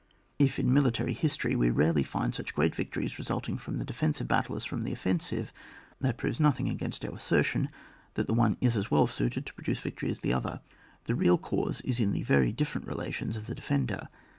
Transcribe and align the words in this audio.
If 0.39 0.57
in 0.57 0.73
military 0.73 1.13
history 1.13 1.55
we 1.55 1.69
rarely 1.69 2.01
find 2.01 2.33
such, 2.33 2.55
great 2.55 2.73
victories 2.73 3.19
resulting 3.19 3.59
from 3.59 3.77
tlie 3.77 3.85
defensive 3.85 4.27
battle 4.27 4.55
as 4.55 4.65
from 4.65 4.83
the 4.83 4.91
offensive, 4.91 5.53
that 5.99 6.17
proves 6.17 6.39
nothing 6.39 6.67
against 6.69 7.05
our 7.05 7.13
assertion 7.13 7.69
that 8.15 8.25
the 8.25 8.33
one 8.33 8.57
is 8.61 8.75
as 8.75 8.89
well 8.89 9.05
suited 9.05 9.45
to 9.45 9.53
produce 9.53 9.77
victory 9.79 10.09
as 10.09 10.21
the 10.21 10.33
other; 10.33 10.61
the 11.03 11.13
real 11.13 11.37
cause 11.37 11.81
is 11.81 11.99
in 11.99 12.13
the 12.13 12.23
very 12.23 12.51
different 12.51 12.87
relations 12.87 13.37
of 13.37 13.45
the 13.45 13.53
defender. 13.53 14.09